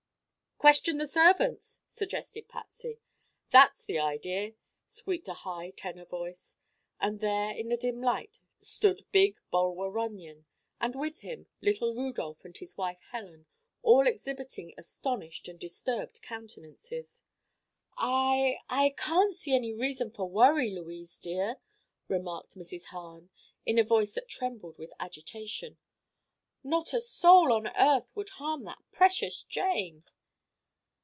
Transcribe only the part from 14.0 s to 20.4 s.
exhibiting astonished and disturbed countenances. "I—I can't see any reason for